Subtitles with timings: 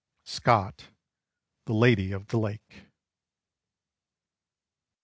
[0.23, 0.87] Scott:
[1.65, 2.87] "The Lady of the Lake."